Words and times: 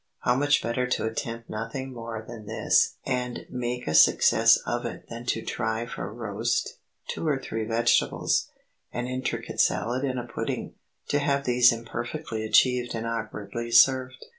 How 0.21 0.35
much 0.35 0.63
better 0.63 0.87
to 0.87 1.05
attempt 1.05 1.47
nothing 1.47 1.93
more 1.93 2.25
than 2.27 2.47
this 2.47 2.95
and 3.05 3.45
make 3.51 3.85
a 3.87 3.93
success 3.93 4.57
of 4.65 4.83
it 4.83 5.07
than 5.09 5.27
to 5.27 5.43
try 5.43 5.85
for 5.85 6.11
roast, 6.11 6.79
two 7.07 7.27
or 7.27 7.37
three 7.39 7.65
vegetables, 7.65 8.47
an 8.91 9.05
intricate 9.05 9.59
salad 9.61 10.03
and 10.03 10.17
a 10.17 10.23
pudding,—to 10.23 11.19
have 11.19 11.43
these 11.43 11.71
imperfectly 11.71 12.43
achieved 12.43 12.95
and 12.95 13.05
awkwardly 13.05 13.69
served. 13.69 14.25